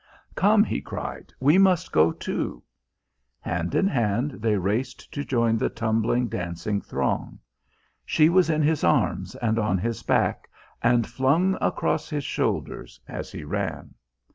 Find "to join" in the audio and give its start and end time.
5.13-5.59